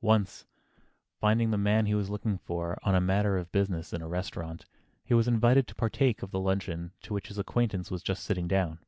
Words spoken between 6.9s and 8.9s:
to which his acquaintance was just sitting down.